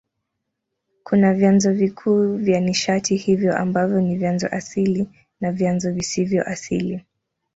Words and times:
Kuna 1.03 1.33
vyanzo 1.33 1.73
vikuu 1.73 2.37
vya 2.37 2.59
nishati 2.61 3.15
hiyo 3.15 3.57
ambavyo 3.57 4.01
ni 4.01 4.15
vyanzo 4.15 4.47
asili 4.47 5.07
na 5.41 5.51
vyanzo 5.51 5.91
visivyo 5.91 6.47
asili. 6.49 7.05